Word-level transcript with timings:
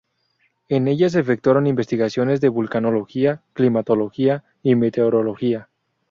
En 0.67 0.87
ella 0.87 1.11
se 1.11 1.19
efectuaron 1.19 1.67
investigaciones 1.67 2.41
de 2.41 2.49
vulcanología, 2.49 3.43
climatología 3.53 4.43
y 4.63 4.73
meteorología. 4.73 5.69